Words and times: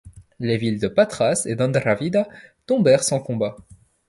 Les 0.39 0.57
villes 0.57 0.79
de 0.79 0.87
Patras 0.87 1.43
et 1.45 1.53
d’Andravida 1.53 2.27
tombèrent 2.65 3.03
sans 3.03 3.19
combat. 3.19 3.55